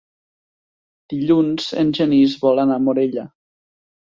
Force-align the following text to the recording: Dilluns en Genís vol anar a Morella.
Dilluns 1.13 1.67
en 1.83 1.91
Genís 1.99 2.33
vol 2.47 2.63
anar 2.65 2.81
a 2.81 2.85
Morella. 2.87 3.29